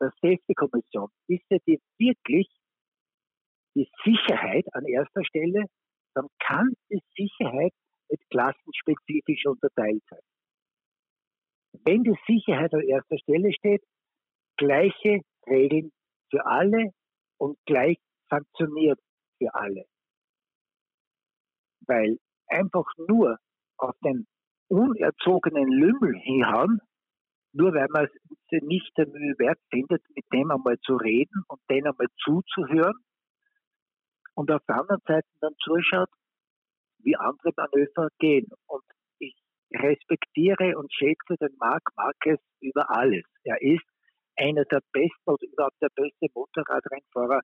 [0.00, 2.48] der Safety-Kommission, ist ja die wirklich
[3.74, 5.64] die Sicherheit an erster Stelle,
[6.14, 7.72] dann kann die Sicherheit
[8.10, 10.20] nicht klassenspezifisch unterteilt sein.
[11.84, 13.82] Wenn die Sicherheit an erster Stelle steht,
[14.58, 15.90] gleiche Regeln
[16.30, 16.90] für alle
[17.38, 17.96] und gleich
[18.28, 19.00] sanktioniert
[19.38, 19.86] für alle.
[21.86, 23.38] Weil einfach nur
[23.78, 24.26] auf den
[24.72, 26.80] unerzogenen Lümmel hinhauen,
[27.52, 31.60] nur weil man es nicht der Mühe wert findet, mit dem einmal zu reden und
[31.68, 32.96] denen einmal zuzuhören
[34.34, 36.08] und auf der anderen Seite dann zuschaut,
[37.00, 38.48] wie andere Manöver gehen.
[38.66, 38.82] Und
[39.18, 39.34] ich
[39.74, 43.24] respektiere und schätze den Marc Marquez über alles.
[43.44, 43.84] Er ist
[44.36, 47.42] einer der besten oder überhaupt der beste Motorradrennfahrer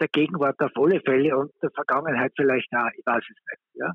[0.00, 3.62] der Gegenwart auf alle Fälle und der Vergangenheit vielleicht auch, ich weiß es nicht.
[3.74, 3.92] Ja.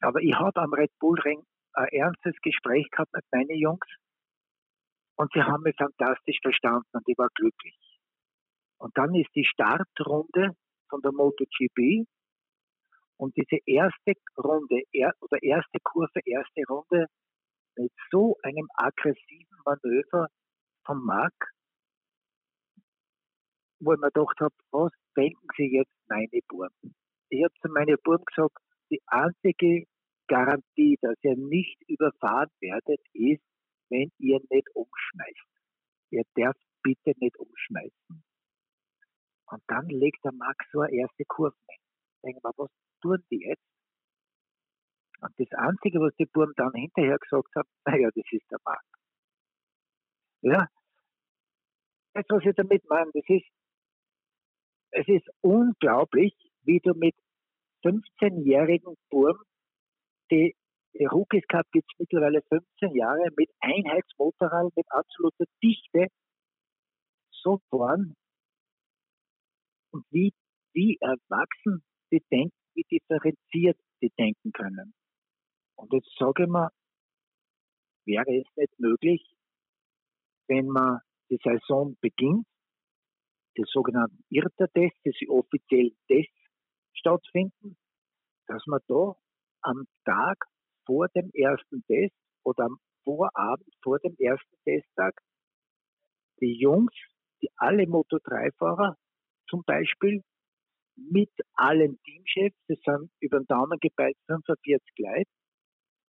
[0.00, 3.86] Aber ich habe am Red Bull Ring ein ernstes Gespräch gehabt mit meinen Jungs
[5.16, 7.76] und sie haben mich fantastisch verstanden und ich war glücklich.
[8.78, 10.52] Und dann ist die Startrunde
[10.88, 12.06] von der MotoGP
[13.16, 17.06] und diese erste Runde er, oder erste Kurve, erste Runde
[17.76, 20.28] mit so einem aggressiven Manöver
[20.84, 21.34] von Marc,
[23.80, 26.94] wo ich mir gedacht habe, was denken Sie jetzt meine Buben?
[27.28, 28.58] Ich habe zu meinen Buben gesagt,
[28.90, 29.86] die einzige
[30.28, 33.42] Garantie, dass ihr nicht überfahren werdet, ist,
[33.88, 35.46] wenn ihr nicht umschmeißt.
[36.10, 38.24] Ihr dürft bitte nicht umschmeißen.
[39.48, 41.80] Und dann legt der Max so eine erste Kurve hin.
[42.24, 42.70] Denken wir, was
[43.00, 43.62] tun die jetzt?
[45.20, 48.84] Und das Einzige, was die Burm dann hinterher gesagt haben, naja, das ist der Max.
[50.42, 50.68] Ja,
[52.12, 53.46] das, was ich damit meine, das ist,
[54.90, 57.14] es ist unglaublich, wie du mit
[57.84, 59.38] 15-jährigen Burm,
[60.30, 60.54] die,
[60.98, 66.08] Rookies Cup gibt es mittlerweile 15 Jahre, mit Einheitsmotorrad, mit absoluter Dichte,
[67.30, 68.16] so fahren
[69.92, 70.32] und wie,
[70.72, 74.94] wie erwachsen die denken, wie differenziert die denken können.
[75.76, 76.70] Und jetzt sage ich mal,
[78.04, 79.22] wäre es nicht möglich,
[80.48, 82.46] wenn man die Saison beginnt,
[83.56, 86.35] die sogenannten IRTA-Tests, diese offiziellen Tests
[86.98, 87.76] stattfinden,
[88.46, 89.14] dass man da
[89.62, 90.46] am Tag
[90.86, 95.20] vor dem ersten Test oder am Vorabend vor dem ersten Testtag
[96.40, 96.92] die Jungs,
[97.40, 98.96] die alle Moto3-Fahrer
[99.48, 100.22] zum Beispiel
[100.96, 105.30] mit allen Teamchefs, das sind über den Daumen gepeilt 45 Leute,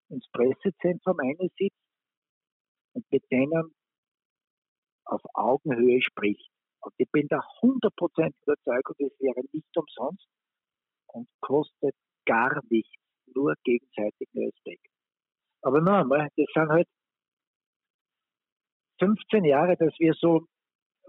[0.09, 1.77] ins Pressezentrum einsitzt
[2.95, 3.75] und mit denen
[5.05, 6.51] auf Augenhöhe spricht.
[6.81, 10.27] Und ich bin da 100% überzeugt, und das wäre nicht umsonst
[11.17, 11.95] und kostet
[12.27, 12.93] gar nichts,
[13.35, 14.87] nur gegenseitigen Respekt.
[15.63, 16.89] Aber noch einmal, das sind halt
[19.01, 20.47] 15 Jahre, dass wir so,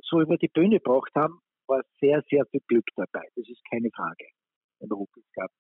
[0.02, 3.28] so über die Bühne gebracht haben, war sehr, sehr viel Glück dabei.
[3.36, 4.28] Das ist keine Frage
[4.80, 5.52] im Rookies Cup.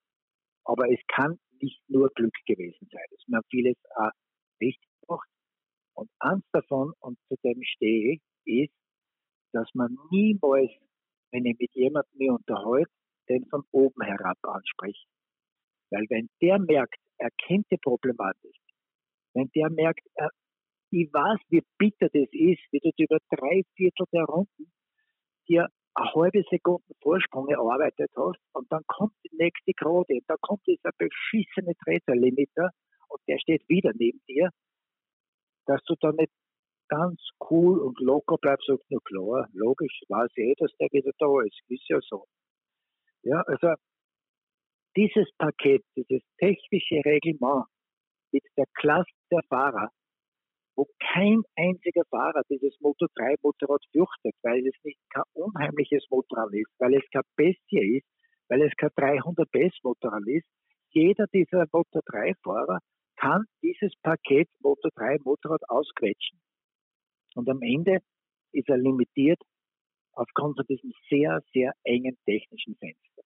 [0.63, 3.05] Aber es kann nicht nur Glück gewesen sein.
[3.11, 4.11] Es haben vieles auch
[4.61, 5.29] richtig gemacht.
[5.93, 8.73] Und eins davon, und zu dem stehe ich, ist,
[9.53, 10.71] dass man niemals,
[11.31, 12.91] wenn ich mit jemandem mich unterhalte,
[13.29, 15.05] den von oben herab anspricht.
[15.89, 18.55] Weil wenn der merkt, er kennt die Problematik,
[19.33, 20.29] wenn der merkt, er,
[20.91, 24.71] ich weiß, wie bitter das ist, wie du über drei Viertel der Runden
[25.47, 30.65] dir eine halbe Sekunde Vorsprung erarbeitet hast und dann kommt die nächste und dann kommt
[30.67, 32.69] dieser beschissene Treterlimiter
[33.09, 34.49] und der steht wieder neben dir,
[35.65, 36.31] dass du dann nicht
[36.87, 41.11] ganz cool und locker bleibst und nur klar, logisch, weiß ich eh, dass der wieder
[41.17, 42.25] da ist, ist ja so.
[43.23, 43.73] Ja, also
[44.95, 47.65] dieses Paket, dieses technische Reglement
[48.31, 49.89] mit der Klasse der Fahrer,
[50.75, 56.53] wo kein einziger Fahrer dieses Moto 3 Motorrad fürchtet, weil es nicht kein unheimliches Motorrad
[56.53, 58.07] ist, weil es kein Bestie ist,
[58.49, 60.47] weil es kein 300 PS Motorrad ist.
[60.91, 62.79] Jeder dieser Moto 3 Fahrer
[63.17, 66.39] kann dieses Paket Moto 3 Motorrad ausquetschen.
[67.35, 67.99] Und am Ende
[68.53, 69.41] ist er limitiert
[70.17, 73.23] aufgrund von diesem sehr, sehr engen technischen Fenster.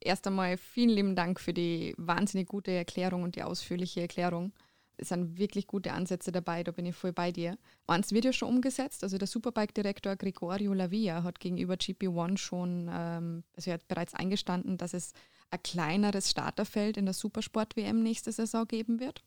[0.00, 4.52] Erst einmal vielen lieben Dank für die wahnsinnig gute Erklärung und die ausführliche Erklärung.
[4.96, 7.56] Es sind wirklich gute Ansätze dabei, da bin ich voll bei dir.
[7.86, 13.44] Eins wird ja schon umgesetzt, also der Superbike-Direktor Gregorio Lavia hat gegenüber GP1 schon, ähm,
[13.54, 15.12] also er hat bereits eingestanden, dass es
[15.50, 19.22] ein kleineres Starterfeld in der Supersport-WM nächste Saison geben wird.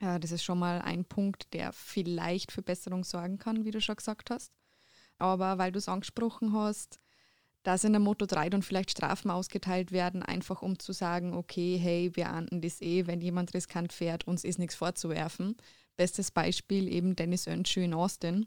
[0.00, 3.82] Äh, das ist schon mal ein Punkt, der vielleicht für Besserung sorgen kann, wie du
[3.82, 4.52] schon gesagt hast.
[5.18, 6.98] Aber weil du es angesprochen hast,
[7.64, 11.78] dass in der Moto 3 dann vielleicht Strafen ausgeteilt werden, einfach um zu sagen, okay,
[11.78, 15.56] hey, wir ahnden das eh, wenn jemand riskant fährt, uns ist nichts vorzuwerfen.
[15.96, 18.46] Bestes Beispiel eben Dennis Önschü in Austin.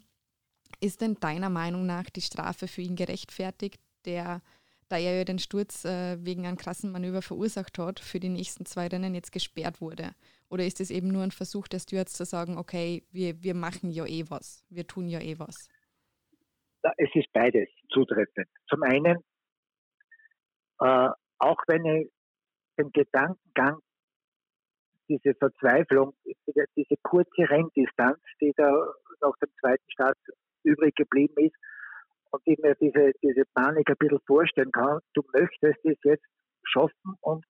[0.80, 4.42] Ist denn deiner Meinung nach die Strafe für ihn gerechtfertigt, der,
[4.88, 8.68] da er ja den Sturz äh, wegen einem krassen Manöver verursacht hat, für die nächsten
[8.68, 10.12] zwei Rennen jetzt gesperrt wurde?
[10.50, 13.90] Oder ist es eben nur ein Versuch der Stewards zu sagen, okay, wir, wir machen
[13.90, 15.70] ja eh was, wir tun ja eh was?
[16.98, 18.48] Es ist beides zutreffend.
[18.70, 19.18] Zum einen,
[20.80, 22.12] äh, auch wenn ich
[22.78, 23.80] den Gedankengang,
[25.10, 26.14] diese Verzweiflung,
[26.76, 28.70] diese kurze Renndistanz, die da
[29.22, 30.18] nach dem zweiten Start
[30.64, 31.56] übrig geblieben ist,
[32.32, 36.26] und ich mir diese, diese Panik ein bisschen vorstellen kann, du möchtest es jetzt
[36.64, 37.46] schaffen und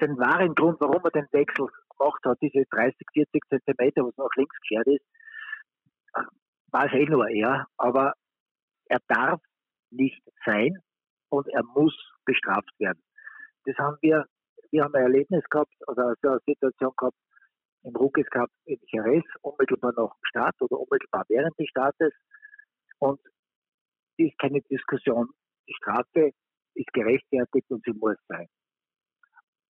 [0.00, 4.28] den wahren Grund, warum er den Wechsel gemacht hat, diese 30, 40 Zentimeter, was nach
[4.36, 5.04] links gekehrt ist,
[6.72, 8.14] weiß eh nur er, aber
[8.86, 9.40] er darf
[9.90, 10.78] nicht sein
[11.28, 13.02] und er muss bestraft werden.
[13.64, 14.26] Das haben wir,
[14.70, 17.16] wir haben ein Erlebnis gehabt, oder also eine Situation gehabt
[17.84, 22.12] im Rookies Cup in Jerez, unmittelbar nach dem Start oder unmittelbar während des Startes.
[22.98, 23.20] Und
[24.16, 25.28] es ist keine Diskussion.
[25.68, 26.32] Die Strafe
[26.74, 28.48] ist gerechtfertigt und sie muss sein.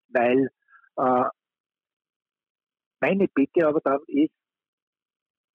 [0.10, 0.50] Weil
[0.98, 1.30] äh,
[3.02, 4.34] meine Bitte aber dann ist,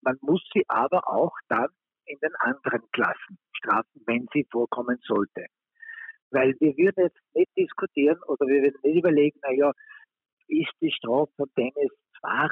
[0.03, 1.69] man muss sie aber auch dann
[2.07, 5.47] in den anderen Klassen strafen, wenn sie vorkommen sollte.
[6.31, 9.73] Weil wir würden jetzt nicht diskutieren oder wir würden nicht überlegen, naja,
[10.49, 12.49] ist die Strafe von Dennis zwei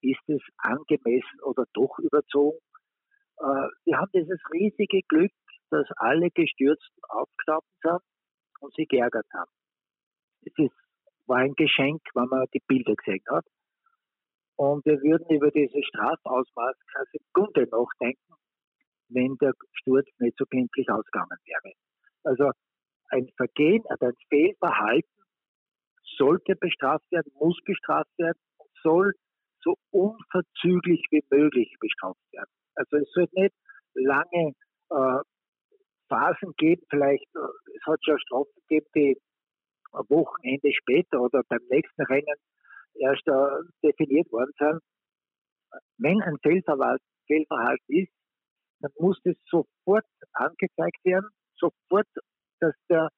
[0.00, 2.58] ist es angemessen oder doch überzogen?
[3.38, 5.32] Äh, wir haben dieses riesige Glück,
[5.70, 8.00] dass alle Gestürzten aufgestanden sind
[8.60, 9.50] und sich geärgert haben.
[10.42, 10.74] Es ist,
[11.26, 13.44] war ein Geschenk, wenn man die Bilder gesehen hat.
[14.56, 16.76] Und wir würden über diese Strafausmaß
[17.12, 18.34] Sekunde nachdenken,
[19.08, 21.74] wenn der Sturz nicht so glimpflich ausgegangen wäre.
[22.22, 22.50] Also
[23.08, 25.10] ein Vergehen, ein Fehlverhalten
[26.16, 28.38] sollte bestraft werden, muss bestraft werden
[28.84, 29.12] soll
[29.62, 32.50] so unverzüglich wie möglich bestraft werden.
[32.76, 33.54] Also es soll nicht
[33.94, 34.52] lange
[34.90, 35.20] äh,
[36.08, 39.20] Phasen geben, vielleicht, äh, es hat schon Strafen gegeben, die
[39.92, 42.36] ein Wochenende später oder beim nächsten Rennen
[42.94, 44.80] erst äh, definiert worden sind.
[45.98, 48.12] Wenn ein Fehlverhalten ist,
[48.80, 52.06] dann muss das sofort angezeigt werden, sofort,
[52.60, 53.08] dass der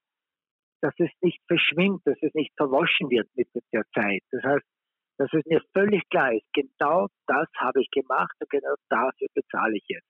[0.82, 4.22] dass es nicht verschwimmt, dass es nicht verwaschen wird mit der Zeit.
[4.30, 4.64] Das heißt,
[5.18, 9.76] dass es mir völlig klar ist, genau das habe ich gemacht und genau dafür bezahle
[9.76, 10.06] ich jetzt.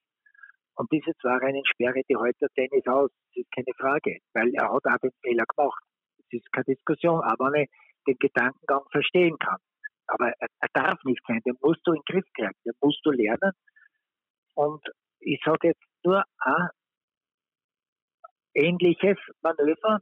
[0.75, 4.71] Und diese zwei Rennen sperre die heute Dennis aus, das ist keine Frage, weil er
[4.71, 5.83] hat auch den Fehler gemacht.
[6.19, 7.69] Das ist keine Diskussion, aber ich
[8.07, 9.59] den Gedankengang verstehen kann.
[10.07, 13.01] Aber er, er darf nicht sein, den musst du in den Griff kriegen, den musst
[13.05, 13.53] du lernen.
[14.55, 14.83] Und
[15.21, 16.69] ich sage jetzt nur ein
[18.55, 20.01] ähnliches Manöver,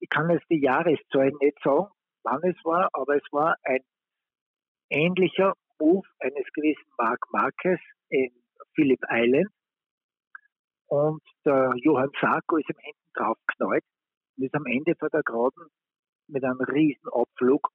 [0.00, 1.88] ich kann jetzt die Jahreszahlen nicht sagen,
[2.22, 3.80] wann es war, aber es war ein
[4.90, 7.80] ähnlicher Move eines gewissen Mark Marquez
[8.10, 8.30] in
[8.74, 9.48] Phillip Island.
[10.86, 13.84] Und der Johann Sarko ist ihm hinten drauf geknallt
[14.36, 15.68] und ist am Ende vor der Geraden
[16.28, 17.68] mit einem riesen Abflug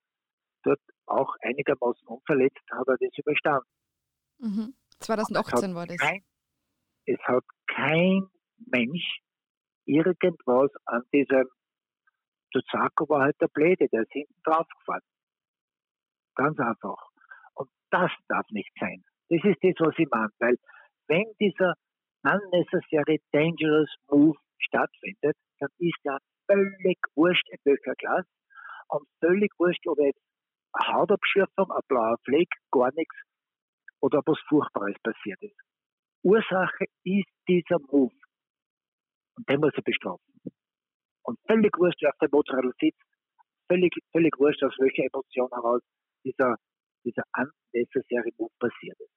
[0.62, 3.68] dort auch einigermaßen unverletzt, hat er das überstanden.
[4.38, 4.74] Mhm.
[5.00, 5.98] 2018 war das.
[5.98, 6.24] Kein,
[7.06, 8.28] es hat kein
[8.66, 9.20] Mensch
[9.84, 11.48] irgendwas an diesem
[12.52, 15.02] Tuzako war halt der Bläde, der ist hinten draufgefahren.
[16.36, 17.10] Ganz einfach.
[17.54, 19.02] Und das darf nicht sein.
[19.28, 20.30] Das ist das, was ich meine.
[20.38, 20.56] Weil
[21.08, 21.74] wenn dieser
[22.22, 28.28] unnecessary dangerous move stattfindet, dann ist ja völlig wurscht, in welcher Klasse.
[28.88, 30.20] Und völlig wurscht, ob jetzt
[30.72, 33.14] eine Hautabschürfung, ein blauer Fleck, gar nichts
[34.00, 35.56] oder was Furchtbares passiert ist.
[36.22, 38.12] Ursache ist dieser Move.
[39.36, 40.24] Und den muss er bestrafen.
[41.22, 43.00] Und völlig wurscht, wer auf dem Motorrad sitzt,
[43.66, 45.80] völlig, völlig wurscht, aus welcher Emotion heraus
[46.24, 46.56] dieser,
[47.04, 49.10] dieser unnecessary Move passiert ist.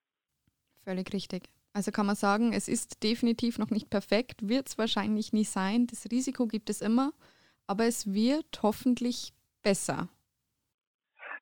[0.83, 1.49] Völlig richtig.
[1.73, 5.85] Also kann man sagen, es ist definitiv noch nicht perfekt, wird es wahrscheinlich nie sein.
[5.87, 7.11] Das Risiko gibt es immer,
[7.67, 9.33] aber es wird hoffentlich
[9.67, 10.07] besser.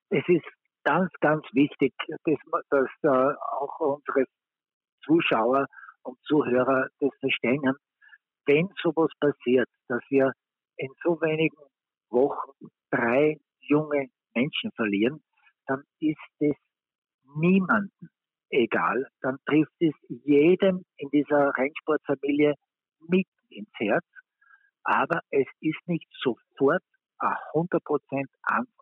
[0.09, 0.49] Es ist
[0.83, 4.25] ganz, ganz wichtig, dass, dass äh, auch unsere
[5.03, 5.67] Zuschauer
[6.03, 7.75] und Zuhörer das verstehen,
[8.47, 10.31] wenn sowas passiert, dass wir
[10.77, 11.57] in so wenigen
[12.09, 12.51] Wochen
[12.91, 15.23] drei junge Menschen verlieren,
[15.67, 16.55] dann ist es
[17.35, 18.09] niemandem
[18.49, 22.53] egal, dann trifft es jedem in dieser Rennsportfamilie
[23.07, 24.05] mit ins Herz,
[24.83, 26.83] aber es ist nicht sofort
[27.19, 28.25] 100%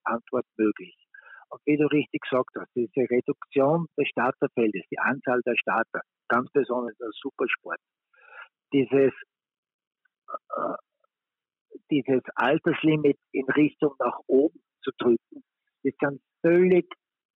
[0.04, 0.96] Antwort möglich.
[1.50, 6.50] Und wie du richtig gesagt hast, diese Reduktion des Starterfeldes, die Anzahl der Starter, ganz
[6.52, 7.80] besonders im Supersport,
[8.72, 9.13] dieses
[10.30, 10.74] äh,
[11.91, 15.43] dieses Alterslimit in Richtung nach oben zu drücken,
[15.84, 16.88] das sind völlig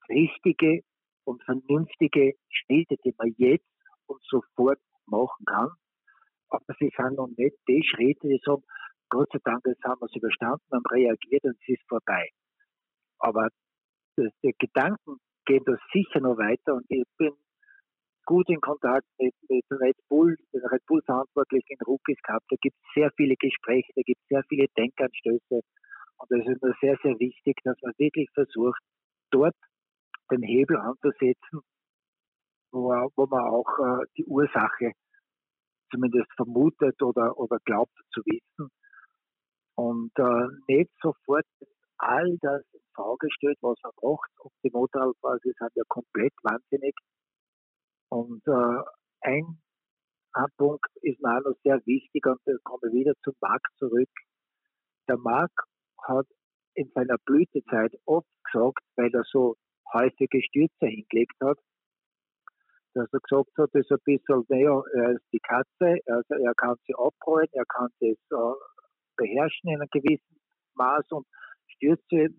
[0.09, 0.81] richtige
[1.25, 3.67] und vernünftige Schritte, die man jetzt
[4.07, 5.69] und sofort machen kann.
[6.49, 8.63] Aber sie sind noch nicht die Schritte, die sagen,
[9.09, 12.29] Gott sei Dank, jetzt haben wir es überstanden, haben reagiert und es ist vorbei.
[13.19, 13.49] Aber
[14.17, 17.33] die Gedanken gehen da sicher noch weiter und ich bin
[18.25, 22.45] gut in Kontakt mit, mit Red Bull, den Red Bull Verantwortlichen in Rookies gehabt.
[22.49, 25.61] Da gibt es sehr viele Gespräche, da gibt es sehr viele Denkanstöße.
[26.17, 28.81] Und es ist nur sehr, sehr wichtig, dass man wirklich versucht,
[29.31, 29.55] dort
[30.29, 31.61] den Hebel anzusetzen,
[32.71, 34.91] wo, wo man auch äh, die Ursache
[35.91, 38.69] zumindest vermutet oder, oder glaubt zu wissen.
[39.77, 41.45] Und äh, nicht sofort
[41.99, 44.31] all das in Frage stellt, was man macht.
[44.39, 46.95] Und die Motorradfahrer sind ja komplett wahnsinnig.
[48.09, 48.83] Und äh,
[49.21, 49.61] ein,
[50.33, 53.61] ein Punkt ist mir auch noch sehr wichtig und da komme ich wieder zum Marc
[53.77, 54.09] zurück.
[55.07, 55.51] Der Marc
[56.03, 56.25] hat
[56.73, 59.57] in seiner Blütezeit oft gesagt, weil er so
[59.93, 61.59] häufige Stürze hingelegt hat,
[62.93, 66.53] dass er gesagt hat, das ist ein bisschen, naja, er ist die Katze, also er
[66.55, 68.53] kann sie abrollen, er kann sie äh,
[69.17, 70.39] beherrschen in einem gewissen
[70.75, 71.27] Maß und
[71.67, 72.29] Stürze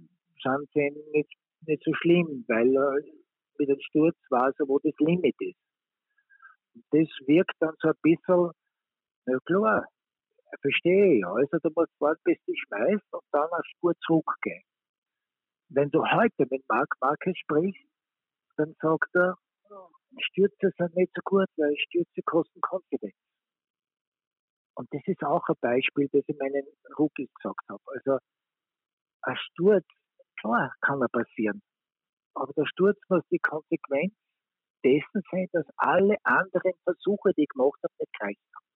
[0.42, 1.32] sind nicht,
[1.66, 3.02] nicht so schlimm, weil
[3.58, 5.58] mit dem Sturz weiß er, wo das Limit ist.
[6.74, 8.52] Und das wirkt dann so ein bisschen,
[9.26, 9.84] na klar,
[10.60, 11.32] verstehe ja.
[11.32, 14.62] Also du musst warten, bis du schmeißt und dann eine Spur zurückgehen.
[15.70, 17.84] Wenn du heute mit Marc Marquez sprichst,
[18.56, 19.36] dann sagt er,
[20.20, 23.14] Stürze sind nicht so gut, weil Stürze kosten Confidence.
[24.78, 26.62] Und das ist auch ein Beispiel, das ich meinen
[26.96, 27.82] Rookies gesagt habe.
[27.86, 28.18] Also
[29.22, 29.84] ein Sturz,
[30.38, 31.60] klar, kann er passieren.
[32.34, 34.14] Aber der Sturz muss die Konsequenz
[34.84, 38.66] dessen sein, dass alle anderen Versuche, die ich gemacht habe, nicht gereicht haben.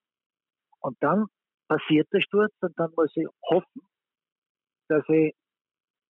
[0.81, 1.27] Und dann
[1.69, 3.87] passiert der Sturz und dann muss ich hoffen,
[4.89, 5.33] dass ich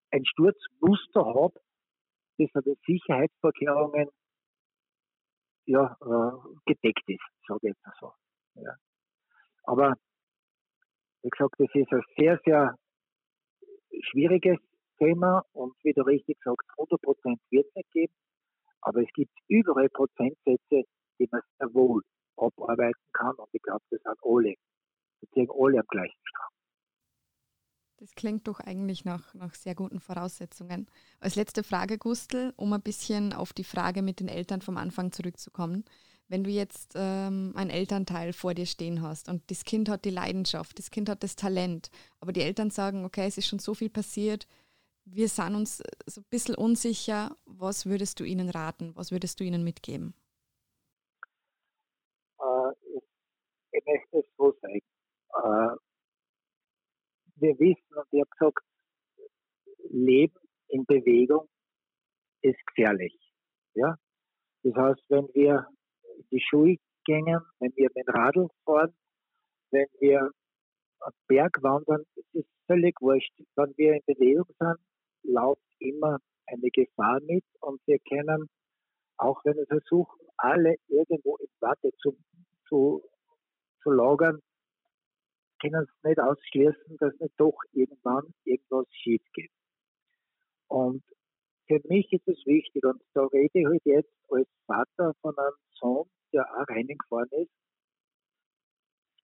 [0.10, 1.62] ein Sturzmuster habe,
[2.40, 4.10] das von den Sicherheitsvorkehrungen
[5.68, 8.14] ja, äh, gedeckt ist, sage ich jetzt mal so.
[8.56, 8.76] Ja.
[9.64, 9.96] Aber
[11.22, 12.76] wie gesagt, das ist ein sehr, sehr
[14.12, 14.58] schwieriges
[14.98, 18.14] Thema und wie du richtig sagst, 100 Prozent wird es nicht geben,
[18.82, 20.84] aber es gibt überall Prozentsätze,
[21.20, 22.02] die man sehr wohl
[22.36, 24.56] abarbeiten kann und ich glaube, das sind alle,
[25.34, 26.50] ziehen alle am gleichen Strang.
[27.98, 30.88] Das klingt doch eigentlich nach, nach sehr guten Voraussetzungen.
[31.22, 35.14] Als letzte Frage, Gustl, um ein bisschen auf die Frage mit den Eltern vom Anfang
[35.14, 35.86] zurückzukommen.
[36.30, 40.10] Wenn du jetzt ähm, ein Elternteil vor dir stehen hast und das Kind hat die
[40.10, 43.74] Leidenschaft, das Kind hat das Talent, aber die Eltern sagen, okay, es ist schon so
[43.74, 44.48] viel passiert,
[45.06, 49.44] wir sind uns so ein bisschen unsicher, was würdest du ihnen raten, was würdest du
[49.44, 50.14] ihnen mitgeben?
[52.40, 52.72] Äh,
[53.72, 54.80] ich möchte es so sagen.
[55.34, 55.78] Äh,
[57.36, 58.66] wir wissen und ich habe gesagt,
[59.90, 61.50] Leben in Bewegung
[62.42, 63.14] ist gefährlich.
[63.74, 63.98] Ja?
[64.64, 65.68] Das heißt, wenn wir
[66.34, 68.94] die Schule gehen, wenn wir mit dem Radl fahren,
[69.72, 70.32] wenn wir
[71.02, 73.34] am Berg wandern, es ist völlig wurscht.
[73.56, 74.78] Wenn wir in Bewegung sind,
[75.24, 78.50] läuft immer eine Gefahr mit und wir können,
[79.18, 82.18] auch wenn wir versuchen, alle irgendwo in Watte zu,
[82.68, 83.04] zu,
[83.82, 84.40] zu lagern,
[85.62, 89.52] können es nicht ausschließen, dass nicht doch irgendwann irgendwas schief geht.
[90.68, 91.04] Und
[91.68, 95.56] für mich ist es wichtig, und da rede ich halt jetzt als Vater von einem
[95.80, 97.52] Sohn, der auch Rennen gefahren ist,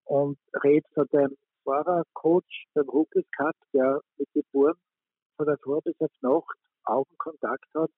[0.04, 4.76] und rede von dem Fahrercoach beim Rookies Cup, der mit dem Burm
[5.36, 7.90] von der Tor bis auf Nacht Augenkontakt hat.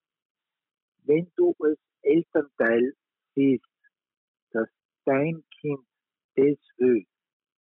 [1.05, 2.95] Wenn du als Elternteil
[3.35, 3.65] siehst,
[4.51, 4.69] dass
[5.05, 5.87] dein Kind
[6.35, 7.07] das will,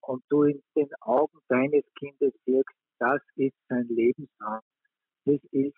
[0.03, 4.61] und du in den Augen deines Kindes wirkst, das ist sein Lebensraum,
[5.24, 5.76] das ist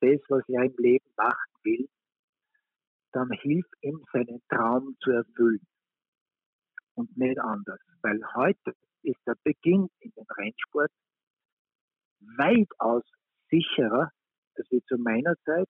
[0.00, 1.88] das, was er im Leben machen will,
[3.12, 5.66] dann hilf ihm, seinen Traum zu erfüllen.
[6.94, 7.80] Und nicht anders.
[8.02, 10.90] Weil heute ist der Beginn in den Rennsport
[12.36, 13.04] weitaus
[13.50, 14.10] sicherer
[14.56, 15.68] als wie zu meiner Zeit.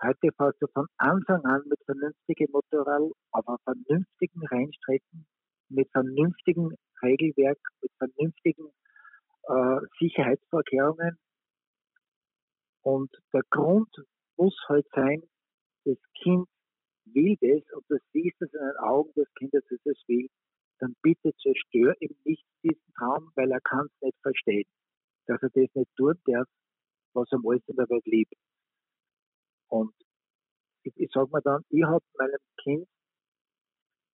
[0.00, 5.26] Heute fährst du von Anfang an mit vernünftigen Motorrad auf vernünftigen Rennstrecken
[5.70, 8.68] mit vernünftigen Regelwerk, mit vernünftigen
[9.48, 11.18] äh, Sicherheitsvorkehrungen.
[12.82, 13.94] Und der Grund
[14.36, 15.22] muss halt sein,
[16.28, 16.48] Kind
[17.14, 20.28] will das und du siehst es in den Augen des Kindes, dass es will,
[20.78, 24.66] dann bitte zerstör ihm nicht diesen Traum, weil er kann es nicht verstehen,
[25.26, 26.46] dass er das nicht tun darf,
[27.14, 28.34] was er alles in der Welt liebt.
[29.68, 29.94] Und
[30.82, 32.88] ich, ich sage mir dann, ich habe meinem Kind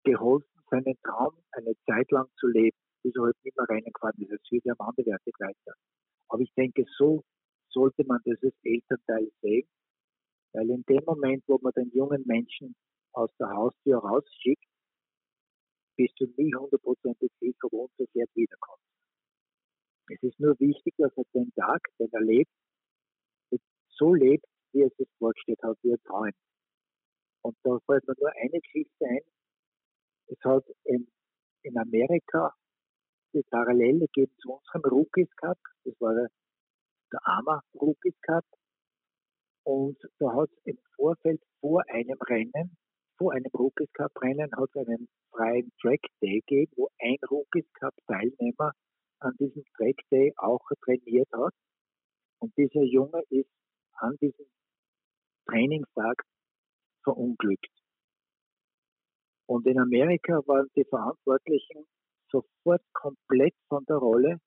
[0.04, 4.32] geholfen, seinen Traum eine Zeit lang zu leben, bis er halt nicht mehr reingefahren ist.
[4.32, 5.74] Es wird ja anderweitig weiter.
[6.28, 7.24] Aber ich denke, so
[7.70, 9.68] sollte man als Elternteil sehen,
[10.54, 12.74] weil in dem Moment, wo man den jungen Menschen
[13.12, 14.64] aus der Haustür rausschickt,
[15.96, 18.82] bist du nie hundertprozentig sicher, wo unversehrt wiederkommt.
[20.08, 22.50] Es ist nur wichtig, dass er den Tag, den er lebt,
[23.96, 26.34] so lebt, wie er es vorgestellt hat, wie er träumt.
[27.42, 29.20] Und da fällt mir nur eine Geschichte ein,
[30.26, 31.06] es hat in,
[31.62, 32.54] in Amerika
[33.34, 35.58] die Parallele gegeben zu unserem Rookies Cup.
[35.84, 36.28] Das war der,
[37.24, 38.44] AMA Rookies Cup.
[39.64, 42.76] Und da hat es im Vorfeld vor einem Rennen,
[43.16, 47.66] vor einem Rookies Cup Rennen, hat es einen freien Track Day gegeben, wo ein Rookies
[47.74, 48.72] Cup Teilnehmer
[49.20, 51.54] an diesem Track Day auch trainiert hat.
[52.40, 53.48] Und dieser Junge ist
[53.94, 54.46] an diesem
[55.46, 56.22] Trainingstag
[57.02, 57.68] verunglückt.
[59.46, 61.86] Und in Amerika waren die Verantwortlichen
[62.30, 64.40] sofort komplett von der Rolle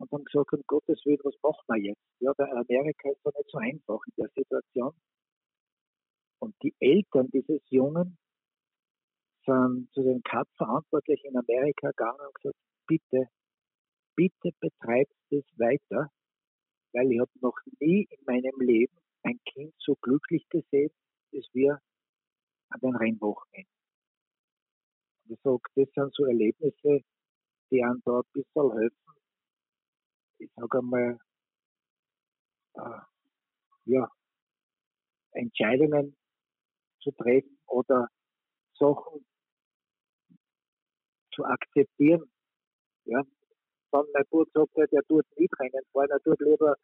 [0.00, 2.00] und haben gesagt, um Gottes Willen, was machen wir jetzt?
[2.20, 4.94] Ja, bei Amerika ist doch nicht so einfach in der Situation.
[6.40, 8.16] Und die Eltern dieses Jungen
[9.44, 13.28] sind zu den Cup-Verantwortlichen in Amerika gegangen und gesagt, bitte,
[14.16, 16.10] bitte betreibt es weiter,
[16.94, 20.90] weil ich habe noch nie in meinem Leben ein Kind so glücklich gesehen,
[21.34, 21.78] als wir
[22.70, 23.70] an den Rennwochenenden.
[25.28, 27.02] Ich sage, das sind so Erlebnisse,
[27.70, 29.19] die einem da ein bisschen helfen,
[30.40, 31.18] ich sage einmal,
[32.74, 33.00] äh,
[33.84, 34.10] ja,
[35.32, 36.16] Entscheidungen
[37.00, 38.08] zu treffen oder
[38.78, 39.24] Sachen
[41.34, 42.30] zu akzeptieren.
[43.04, 43.22] Ja.
[43.92, 46.76] Wenn mein Bub sagt, der tut nicht rennen fahren, er tut lieber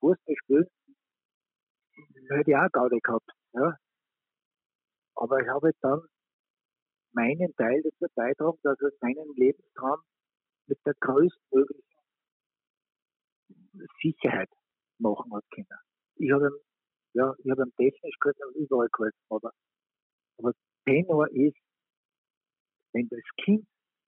[0.00, 0.66] Fußball spielen,
[2.30, 3.30] hätte ich auch Gaudi gehabt.
[3.52, 3.76] Ja.
[5.16, 6.02] Aber ich habe dann
[7.12, 10.00] meinen Teil dazu beitragen, dass er seinen Lebenstraum
[10.66, 11.87] mit der größtmöglichen
[14.02, 14.50] Sicherheit
[14.98, 15.66] machen hat können.
[16.16, 16.50] Ich habe
[17.14, 19.52] ja, ich habe technisch geholfen, überall geholfen, aber,
[20.38, 20.52] aber
[20.84, 21.56] Tenor ist,
[22.92, 23.66] wenn das Kind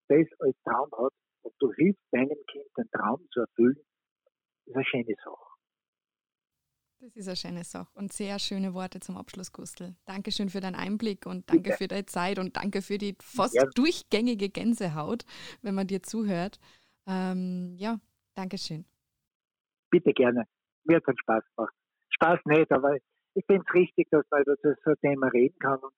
[0.09, 1.13] das als Traum hat
[1.43, 3.81] und du hilfst deinem Kind den Traum zu erfüllen,
[4.67, 5.51] ist eine schöne Sache.
[7.01, 9.95] Das ist eine schöne Sache und sehr schöne Worte zum Abschluss, Gustl.
[10.05, 11.77] Dankeschön für deinen Einblick und danke Bitte.
[11.77, 13.65] für deine Zeit und danke für die fast ja.
[13.75, 15.25] durchgängige Gänsehaut,
[15.63, 16.59] wenn man dir zuhört.
[17.07, 18.01] Ähm, ja,
[18.35, 18.90] Dankeschön.
[19.91, 20.45] Bitte gerne.
[20.85, 21.75] Mir hat es Spaß gemacht.
[22.11, 22.97] Spaß nicht, aber
[23.35, 25.93] ich finde es richtig, dass man über so ein Thema reden kann und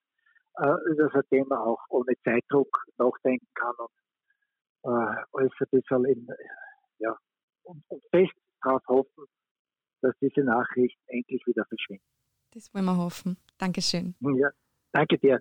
[0.59, 3.90] äh, über so ein Thema auch ohne Zeitdruck nachdenken kann und
[4.84, 6.28] äh, alles ein bisschen in,
[6.99, 7.16] ja,
[7.62, 8.32] und, und fest
[8.62, 9.24] darauf hoffen,
[10.03, 12.05] dass diese Nachrichten endlich wieder verschwinden.
[12.53, 13.36] Das wollen wir hoffen.
[13.59, 14.14] Dankeschön.
[14.20, 14.51] Ja,
[14.93, 15.40] danke dir.